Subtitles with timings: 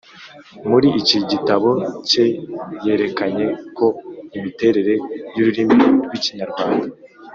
[0.69, 1.69] Muri iki gitabo
[2.09, 2.25] ke
[2.85, 3.87] yerekanye ko
[4.37, 4.93] imiterere
[5.35, 6.87] y’ururimi rw’Ikinyarwanda